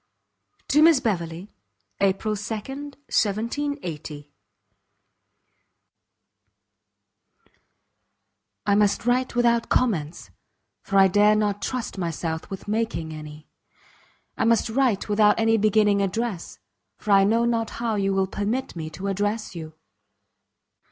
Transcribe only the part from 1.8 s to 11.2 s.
April 2d, 1780 I must write without comments, for I